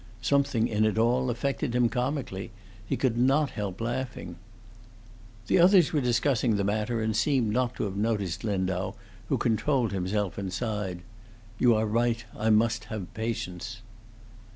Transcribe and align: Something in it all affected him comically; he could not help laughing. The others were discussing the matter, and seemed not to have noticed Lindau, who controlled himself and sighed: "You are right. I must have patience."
Something 0.23 0.67
in 0.67 0.83
it 0.83 0.97
all 0.97 1.29
affected 1.29 1.75
him 1.75 1.87
comically; 1.87 2.49
he 2.87 2.97
could 2.97 3.19
not 3.19 3.51
help 3.51 3.79
laughing. 3.79 4.37
The 5.45 5.59
others 5.59 5.93
were 5.93 6.01
discussing 6.01 6.55
the 6.55 6.63
matter, 6.63 7.03
and 7.03 7.15
seemed 7.15 7.51
not 7.53 7.75
to 7.75 7.83
have 7.83 7.95
noticed 7.95 8.43
Lindau, 8.43 8.95
who 9.29 9.37
controlled 9.37 9.91
himself 9.91 10.39
and 10.39 10.51
sighed: 10.51 11.03
"You 11.59 11.75
are 11.75 11.85
right. 11.85 12.25
I 12.35 12.49
must 12.49 12.85
have 12.85 13.13
patience." 13.13 13.81